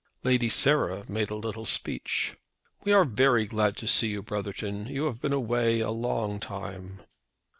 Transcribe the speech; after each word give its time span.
Lady 0.23 0.49
Sarah 0.49 1.05
made 1.07 1.29
a 1.29 1.35
little 1.35 1.67
speech. 1.67 2.35
"We 2.83 2.91
are 2.91 3.03
very 3.03 3.45
glad 3.45 3.77
to 3.77 3.87
see 3.87 4.07
you; 4.07 4.23
Brotherton. 4.23 4.87
You 4.87 5.05
have 5.05 5.21
been 5.21 5.31
away 5.31 5.79
a 5.81 5.91
long 5.91 6.39
time." 6.39 7.03